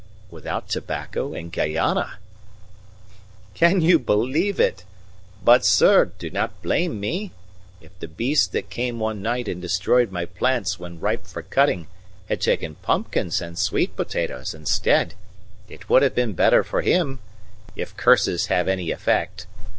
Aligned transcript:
"Without 0.31 0.67
tobacco 0.67 1.35
in 1.35 1.51
Guayana!" 1.51 2.15
"Can 3.53 3.81
you 3.81 3.99
believe 3.99 4.59
it? 4.59 4.83
But, 5.43 5.63
sir, 5.63 6.05
do 6.17 6.31
not 6.31 6.63
blame 6.63 6.99
me; 6.99 7.33
if 7.81 7.91
the 7.99 8.07
beast 8.07 8.51
that 8.53 8.71
came 8.71 8.97
one 8.97 9.21
night 9.21 9.47
and 9.47 9.61
destroyed 9.61 10.11
my 10.11 10.25
plants 10.25 10.79
when 10.79 10.99
ripe 10.99 11.27
for 11.27 11.43
cutting 11.43 11.85
had 12.29 12.41
taken 12.41 12.73
pumpkins 12.73 13.41
and 13.41 13.59
sweet 13.59 13.95
potatoes 13.95 14.55
instead, 14.55 15.13
it 15.69 15.87
would 15.87 16.01
have 16.01 16.15
been 16.15 16.33
better 16.33 16.63
for 16.63 16.81
him, 16.81 17.19
if 17.75 17.95
curses 17.95 18.47
have 18.47 18.67
any 18.67 18.89
effect. 18.89 19.45